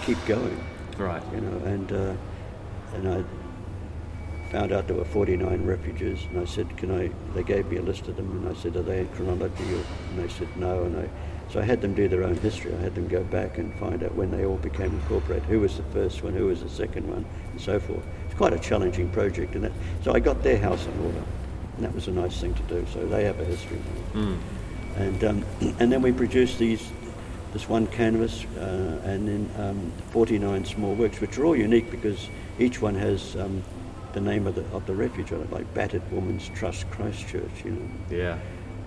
keep 0.03 0.19
going. 0.27 0.63
Right. 0.99 1.23
You 1.33 1.41
know, 1.41 1.59
and 1.65 1.93
uh, 1.93 2.15
and 2.95 3.09
I 3.09 3.25
found 4.51 4.73
out 4.73 4.87
there 4.87 4.97
were 4.97 5.05
49 5.05 5.65
refuges, 5.65 6.25
and 6.31 6.41
I 6.41 6.45
said, 6.45 6.77
"Can 6.77 6.91
I?" 6.91 7.11
They 7.35 7.43
gave 7.43 7.67
me 7.67 7.79
a 7.79 7.83
list 7.83 8.07
of 8.09 8.17
them, 8.17 8.31
and 8.31 8.49
I 8.49 8.61
said, 8.61 8.77
"Are 8.77 8.83
they 8.83 9.01
in 9.01 9.09
chronology?" 9.09 9.65
And 10.11 10.19
they 10.19 10.29
said, 10.29 10.49
"No." 10.57 10.85
And 10.85 10.97
I, 10.99 11.09
so 11.55 11.61
I 11.61 11.63
had 11.63 11.81
them 11.81 11.95
do 11.95 12.09
their 12.09 12.25
own 12.25 12.35
history. 12.39 12.75
I 12.75 12.81
had 12.81 12.97
them 12.97 13.07
go 13.07 13.23
back 13.23 13.59
and 13.59 13.73
find 13.79 14.03
out 14.03 14.13
when 14.17 14.33
they 14.33 14.45
all 14.45 14.57
became 14.57 14.93
incorporated, 14.93 15.45
who 15.45 15.61
was 15.61 15.77
the 15.77 15.85
first 15.85 16.21
one, 16.25 16.35
who 16.35 16.47
was 16.47 16.65
the 16.65 16.69
second 16.69 17.09
one, 17.09 17.25
and 17.53 17.61
so 17.61 17.79
forth. 17.79 18.05
It's 18.27 18.35
quite 18.35 18.53
a 18.53 18.59
challenging 18.59 19.09
project, 19.11 19.55
and 19.55 19.63
that, 19.63 19.71
so 20.03 20.13
I 20.13 20.19
got 20.19 20.43
their 20.43 20.59
house 20.59 20.85
in 20.85 21.07
order, 21.07 21.23
and 21.77 21.85
that 21.85 21.95
was 21.95 22.09
a 22.09 22.11
nice 22.11 22.41
thing 22.41 22.55
to 22.55 22.63
do. 22.65 22.85
So 22.93 23.07
they 23.07 23.23
have 23.25 23.39
a 23.39 23.45
history, 23.45 23.79
Mm. 24.15 24.37
and 24.97 25.25
um, 25.25 25.45
and 25.79 25.93
then 25.93 26.03
we 26.03 26.11
produced 26.13 26.59
these. 26.59 26.85
This 27.53 27.69
one 27.69 27.87
canvas 27.87 28.45
uh, 28.59 29.01
and 29.05 29.29
then 29.29 29.49
um, 29.65 29.93
49 30.11 30.65
small 30.65 30.93
works, 30.97 31.21
which 31.21 31.39
are 31.39 31.45
all 31.45 31.55
unique 31.55 31.89
because 31.89 32.29
each 32.59 32.83
one 32.83 32.97
has 32.97 33.37
um, 33.37 33.63
the 34.13 34.21
name 34.21 34.49
of 34.49 34.57
the, 34.57 34.65
of 34.75 34.85
the 34.87 34.93
refuge 34.97 35.31
on 35.31 35.41
it, 35.41 35.53
like 35.53 35.73
Battered 35.73 36.03
Women's 36.11 36.49
Trust 36.49 36.91
Christchurch, 36.91 37.65
you 37.65 37.71
know, 37.71 37.89
Yeah. 38.11 38.39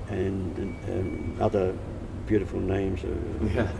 and, 0.09 0.57
and, 0.57 0.89
and 0.89 1.41
other 1.41 1.73
beautiful 2.27 2.59
names, 2.59 3.03
uh, 3.03 3.07
Yeah. 3.55 3.71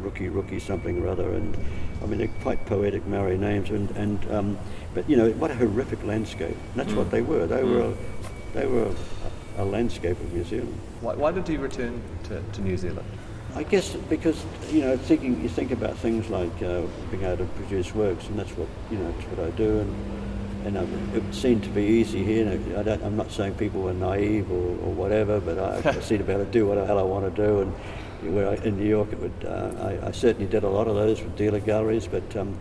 Rookie, 0.00 0.28
Rookie 0.28 0.60
something 0.60 1.02
or 1.02 1.08
other, 1.08 1.30
and 1.34 1.56
I 2.02 2.06
mean, 2.06 2.18
they're 2.18 2.30
quite 2.42 2.64
poetic 2.66 3.06
Maori 3.06 3.36
names, 3.36 3.70
and, 3.70 3.90
and 3.90 4.32
um, 4.32 4.58
but 4.94 5.08
you 5.10 5.16
know, 5.16 5.30
what 5.32 5.50
a 5.50 5.54
horrific 5.54 6.02
landscape. 6.04 6.56
And 6.56 6.74
that's 6.76 6.92
what 6.92 7.10
they 7.10 7.20
were. 7.20 7.46
They 7.46 7.64
were, 7.64 7.92
a, 7.92 7.94
they 8.54 8.66
were 8.66 8.92
a, 9.58 9.62
a 9.62 9.64
landscape 9.64 10.18
of 10.20 10.32
New 10.32 10.44
Zealand. 10.44 10.80
Why, 11.00 11.14
why 11.14 11.32
did 11.32 11.48
you 11.48 11.58
return 11.58 12.00
to, 12.24 12.40
to 12.40 12.60
New 12.62 12.76
Zealand? 12.76 13.06
I 13.54 13.62
guess 13.62 13.94
because 13.94 14.44
you 14.70 14.82
know, 14.82 14.96
thinking 14.96 15.40
you 15.42 15.48
think 15.48 15.70
about 15.70 15.96
things 15.96 16.28
like 16.28 16.52
uh, 16.62 16.82
being 17.10 17.24
able 17.24 17.38
to 17.38 17.44
produce 17.56 17.94
works, 17.94 18.28
and 18.28 18.38
that's 18.38 18.52
what 18.52 18.68
you 18.90 18.98
know, 18.98 19.10
that's 19.12 19.26
what 19.28 19.46
I 19.46 19.50
do, 19.56 19.78
and 19.78 19.90
and 20.66 21.14
it 21.14 21.34
seemed 21.34 21.62
to 21.62 21.70
be 21.70 21.82
easy 21.82 22.24
here. 22.24 22.60
I 22.76 22.82
don't, 22.82 23.02
I'm 23.02 23.16
not 23.16 23.30
saying 23.30 23.54
people 23.54 23.82
were 23.82 23.92
naive 23.92 24.50
or, 24.50 24.70
or 24.84 24.92
whatever, 24.92 25.40
but 25.40 25.58
I, 25.58 25.90
I 25.90 26.00
seem 26.00 26.18
to 26.18 26.24
be 26.24 26.32
able 26.32 26.44
to 26.44 26.50
do 26.50 26.66
what 26.66 26.74
the 26.74 26.84
hell 26.84 26.98
I 26.98 27.02
want 27.02 27.34
to 27.34 27.42
do. 27.42 27.60
And 27.60 28.34
where 28.34 28.48
I, 28.48 28.54
in 28.56 28.76
New 28.76 28.88
York, 28.88 29.12
it 29.12 29.20
would 29.20 29.44
uh, 29.44 29.72
I, 29.80 30.08
I 30.08 30.10
certainly 30.10 30.46
did 30.46 30.64
a 30.64 30.68
lot 30.68 30.88
of 30.88 30.96
those 30.96 31.22
with 31.22 31.36
dealer 31.36 31.60
galleries, 31.60 32.08
but 32.08 32.36
um, 32.36 32.58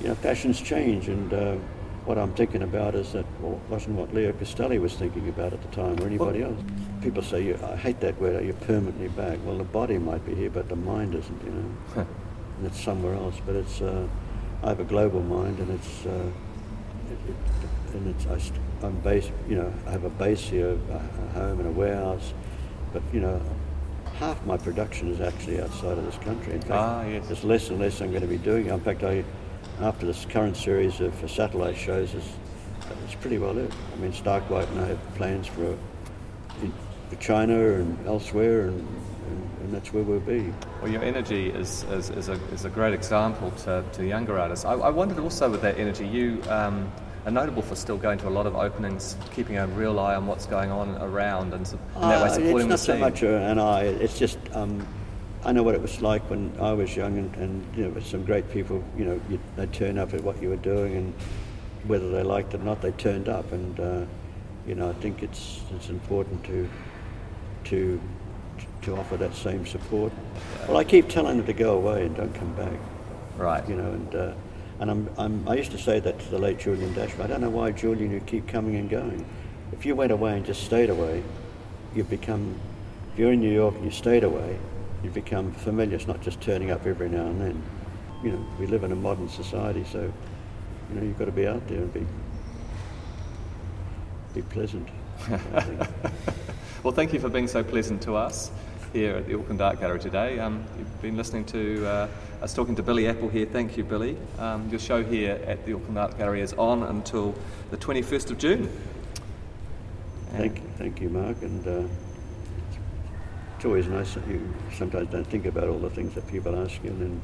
you 0.00 0.08
know, 0.08 0.14
fashions 0.16 0.60
change, 0.60 1.08
and 1.08 1.32
uh, 1.32 1.56
what 2.04 2.18
I'm 2.18 2.34
thinking 2.34 2.62
about 2.62 2.94
is 2.94 3.12
that 3.12 3.24
well, 3.40 3.60
wasn't 3.68 3.96
what 3.96 4.12
Leo 4.12 4.32
Castelli 4.32 4.78
was 4.78 4.94
thinking 4.94 5.28
about 5.28 5.52
at 5.52 5.62
the 5.62 5.68
time, 5.68 5.98
or 6.00 6.06
anybody 6.06 6.42
else. 6.42 6.58
People 7.02 7.22
say, 7.22 7.42
you, 7.42 7.58
I 7.64 7.76
hate 7.76 8.00
that 8.00 8.20
word, 8.20 8.44
you're 8.44 8.54
permanently 8.54 9.08
back. 9.08 9.38
Well, 9.44 9.58
the 9.58 9.64
body 9.64 9.98
might 9.98 10.24
be 10.26 10.34
here, 10.34 10.50
but 10.50 10.68
the 10.68 10.76
mind 10.76 11.14
isn't, 11.14 11.44
you 11.44 11.50
know. 11.50 12.06
and 12.58 12.66
it's 12.66 12.82
somewhere 12.82 13.14
else. 13.14 13.36
But 13.44 13.56
it's, 13.56 13.80
uh, 13.80 14.06
I 14.62 14.68
have 14.68 14.80
a 14.80 14.84
global 14.84 15.22
mind, 15.22 15.58
and 15.58 15.70
it's, 15.70 16.06
uh, 16.06 16.30
and 17.94 18.14
it's, 18.14 18.26
I 18.26 18.86
I'm 18.86 18.98
based, 19.00 19.30
you 19.48 19.56
know, 19.56 19.72
I 19.86 19.90
have 19.90 20.04
a 20.04 20.10
base 20.10 20.40
here, 20.40 20.78
a, 20.90 20.94
a 20.94 21.28
home 21.32 21.60
and 21.60 21.68
a 21.68 21.72
warehouse, 21.72 22.34
but 22.92 23.02
you 23.12 23.20
know, 23.20 23.40
half 24.18 24.44
my 24.46 24.56
production 24.56 25.10
is 25.10 25.20
actually 25.20 25.60
outside 25.60 25.98
of 25.98 26.04
this 26.04 26.18
country. 26.18 26.54
In 26.54 26.60
fact, 26.60 26.72
Ah, 26.72 27.06
yes. 27.06 27.26
there's 27.26 27.44
less 27.44 27.68
and 27.70 27.78
less 27.78 28.00
I'm 28.00 28.10
going 28.10 28.22
to 28.22 28.28
be 28.28 28.38
doing. 28.38 28.66
In 28.66 28.80
fact, 28.80 29.02
I, 29.02 29.24
after 29.80 30.06
this 30.06 30.24
current 30.26 30.56
series 30.56 31.00
of 31.00 31.22
uh, 31.22 31.28
satellite 31.28 31.76
shows, 31.76 32.14
is 32.14 32.24
it's 33.04 33.14
pretty 33.16 33.38
well 33.38 33.56
it. 33.58 33.72
I 33.92 33.96
mean, 34.00 34.12
Starkwhite 34.12 34.68
and 34.70 34.80
I 34.80 34.86
have 34.88 35.14
plans 35.14 35.46
for, 35.46 35.76
in, 36.62 36.72
for 37.08 37.16
China 37.16 37.74
and 37.74 38.06
elsewhere, 38.06 38.68
and, 38.68 38.86
and, 39.62 39.72
that's 39.72 39.92
where 39.92 40.02
we'll 40.02 40.20
be. 40.20 40.52
Well, 40.80 40.90
your 40.90 41.02
energy 41.02 41.48
is, 41.50 41.84
is, 41.84 42.10
is, 42.10 42.28
a, 42.28 42.34
is 42.52 42.64
a 42.64 42.70
great 42.70 42.94
example 42.94 43.50
to, 43.62 43.84
to 43.92 44.06
younger 44.06 44.38
artists. 44.38 44.64
I, 44.64 44.74
I 44.74 44.90
wondered 44.90 45.18
also 45.18 45.50
with 45.50 45.62
that 45.62 45.78
energy, 45.78 46.06
you 46.06 46.42
um, 46.48 46.90
are 47.24 47.32
notable 47.32 47.62
for 47.62 47.74
still 47.74 47.96
going 47.96 48.18
to 48.18 48.28
a 48.28 48.30
lot 48.30 48.46
of 48.46 48.54
openings, 48.54 49.16
keeping 49.34 49.56
a 49.58 49.66
real 49.66 49.98
eye 49.98 50.14
on 50.14 50.26
what's 50.26 50.46
going 50.46 50.70
on 50.70 50.96
around, 51.02 51.52
and, 51.52 51.66
su- 51.66 51.78
in 51.96 52.00
that 52.02 52.22
way 52.22 52.28
Uh, 52.28 52.32
supporting 52.32 52.70
it's 52.70 52.86
the 52.86 52.92
not 52.92 52.98
so 52.98 52.98
much 52.98 53.22
uh, 53.22 53.26
an 53.50 53.58
eye. 53.58 53.84
It's 53.84 54.18
just 54.18 54.38
um, 54.52 54.86
I 55.44 55.52
know 55.52 55.62
what 55.62 55.74
it 55.74 55.82
was 55.82 56.00
like 56.02 56.28
when 56.30 56.52
I 56.60 56.72
was 56.72 56.96
young, 56.96 57.18
and, 57.18 57.34
and 57.36 57.76
you 57.76 57.84
know, 57.84 57.90
with 57.90 58.06
some 58.06 58.24
great 58.24 58.50
people, 58.50 58.82
you 58.96 59.04
know, 59.04 59.20
you, 59.28 59.38
they 59.56 59.66
turn 59.66 59.98
up 59.98 60.14
at 60.14 60.22
what 60.22 60.40
you 60.40 60.48
were 60.48 60.56
doing, 60.56 60.96
and 60.96 61.14
whether 61.84 62.10
they 62.10 62.22
liked 62.22 62.54
it 62.54 62.60
or 62.60 62.64
not, 62.64 62.80
they 62.80 62.92
turned 62.92 63.28
up, 63.28 63.50
and 63.52 63.80
uh, 63.80 64.04
you 64.66 64.74
know, 64.74 64.90
I 64.90 64.94
think 64.94 65.22
it's 65.22 65.60
it's 65.74 65.88
important 65.88 66.44
to 66.44 66.68
to 67.64 68.00
to 68.86 68.96
offer 68.96 69.16
that 69.16 69.34
same 69.34 69.66
support. 69.66 70.12
Well, 70.68 70.76
I 70.76 70.84
keep 70.84 71.08
telling 71.08 71.36
them 71.36 71.46
to 71.46 71.52
go 71.52 71.74
away 71.74 72.06
and 72.06 72.16
don't 72.16 72.34
come 72.34 72.52
back 72.54 72.72
Right. 73.36 73.68
you 73.68 73.76
know, 73.76 73.90
and 73.90 74.14
uh, 74.14 74.32
and 74.80 74.90
I'm, 74.90 75.10
I'm, 75.18 75.48
I 75.48 75.54
used 75.56 75.72
to 75.72 75.78
say 75.78 76.00
that 76.00 76.18
to 76.18 76.30
the 76.30 76.38
late 76.38 76.58
Julian 76.58 76.94
Dashper. 76.94 77.24
I 77.24 77.26
don't 77.26 77.40
know 77.40 77.50
why 77.50 77.70
Julian 77.72 78.10
you 78.10 78.20
keep 78.20 78.46
coming 78.48 78.76
and 78.76 78.88
going. 78.88 79.26
If 79.72 79.84
you 79.84 79.94
went 79.94 80.12
away 80.12 80.36
and 80.36 80.46
just 80.46 80.64
stayed 80.64 80.88
away, 80.88 81.22
you've 81.94 82.08
become. 82.08 82.58
If 83.12 83.18
you're 83.18 83.32
in 83.32 83.40
New 83.40 83.52
York 83.52 83.74
and 83.74 83.84
you 83.84 83.90
stayed 83.90 84.24
away, 84.24 84.58
you 85.02 85.10
become 85.10 85.52
familiar. 85.52 85.96
It's 85.96 86.06
not 86.06 86.22
just 86.22 86.40
turning 86.40 86.70
up 86.70 86.86
every 86.86 87.08
now 87.08 87.26
and 87.26 87.40
then. 87.40 87.62
You 88.22 88.32
know, 88.32 88.46
we 88.58 88.66
live 88.66 88.84
in 88.84 88.92
a 88.92 88.96
modern 88.96 89.28
society, 89.28 89.84
so 89.90 90.00
you 90.00 90.94
know 90.94 91.02
you've 91.02 91.18
got 91.18 91.26
to 91.26 91.32
be 91.32 91.46
out 91.46 91.66
there 91.68 91.78
and 91.78 91.92
be 91.92 92.06
be 94.34 94.42
pleasant. 94.42 94.88
Well, 96.86 96.94
thank 96.94 97.12
you 97.12 97.18
for 97.18 97.28
being 97.28 97.48
so 97.48 97.64
pleasant 97.64 98.00
to 98.02 98.14
us 98.14 98.52
here 98.92 99.16
at 99.16 99.26
the 99.26 99.38
Auckland 99.38 99.60
Art 99.60 99.80
Gallery 99.80 100.00
today. 100.00 100.38
Um, 100.38 100.64
you've 100.78 101.02
been 101.02 101.16
listening 101.16 101.44
to 101.46 101.86
uh, 101.86 102.08
us 102.42 102.54
talking 102.54 102.74
to 102.76 102.82
Billy 102.82 103.06
Apple 103.08 103.28
here. 103.28 103.46
Thank 103.46 103.76
you, 103.76 103.84
Billy. 103.84 104.16
Um, 104.38 104.68
your 104.68 104.78
show 104.78 105.02
here 105.02 105.40
at 105.46 105.64
the 105.66 105.74
Auckland 105.74 105.98
Art 105.98 106.18
Gallery 106.18 106.40
is 106.40 106.52
on 106.54 106.82
until 106.84 107.34
the 107.70 107.76
21st 107.76 108.30
of 108.30 108.38
June. 108.38 108.68
And- 110.30 110.38
Thank 110.38 110.56
you, 110.56 110.62
thank 110.78 111.00
you, 111.00 111.08
Mark. 111.08 111.40
And 111.42 111.66
uh, 111.66 111.88
it's 113.56 113.64
always 113.64 113.86
nice 113.86 114.14
that 114.14 114.26
you 114.26 114.54
sometimes 114.74 115.08
don't 115.08 115.26
think 115.26 115.46
about 115.46 115.68
all 115.68 115.78
the 115.78 115.90
things 115.90 116.14
that 116.14 116.26
people 116.28 116.56
ask 116.56 116.82
you, 116.84 116.90
and 116.90 117.00
then 117.00 117.22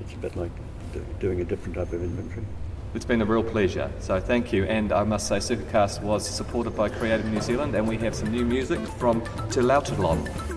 it's 0.00 0.12
a 0.12 0.18
bit 0.18 0.36
like 0.36 0.52
do, 0.92 1.04
doing 1.20 1.40
a 1.40 1.44
different 1.44 1.74
type 1.74 1.92
of 1.92 2.02
inventory. 2.02 2.44
It's 2.94 3.06
been 3.06 3.22
a 3.22 3.24
real 3.24 3.42
pleasure, 3.42 3.90
so 4.00 4.20
thank 4.20 4.52
you. 4.52 4.64
And 4.64 4.92
I 4.92 5.02
must 5.02 5.26
say, 5.26 5.40
Circuit 5.40 5.70
Cast 5.70 6.02
was 6.02 6.28
supported 6.28 6.76
by 6.76 6.90
Creative 6.90 7.24
New 7.24 7.40
Zealand, 7.40 7.74
and 7.74 7.88
we 7.88 7.96
have 7.98 8.14
some 8.14 8.30
new 8.30 8.44
music 8.44 8.78
from 8.98 9.22
Te 9.50 9.60
Lautalon. 9.60 10.51